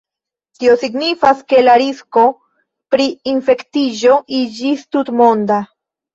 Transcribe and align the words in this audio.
Tio 0.61 0.77
signifas 0.83 1.43
ke 1.53 1.59
la 1.65 1.75
risko 1.81 2.23
pri 2.95 3.07
infektiĝo 3.35 4.19
iĝis 4.41 4.85
tutmonda. 4.99 5.63